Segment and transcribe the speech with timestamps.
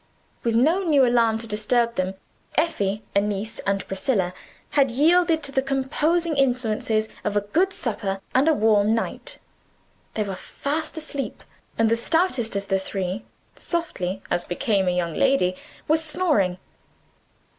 [0.43, 2.15] With no new alarm to disturb them,
[2.55, 4.33] Effie, Annis, and Priscilla
[4.71, 9.37] had yielded to the composing influences of a good supper and a warm night.
[10.15, 11.43] They were fast asleep
[11.77, 13.25] and the stoutest of the three
[13.55, 15.55] (softly, as became a young lady)
[15.87, 16.57] was snoring!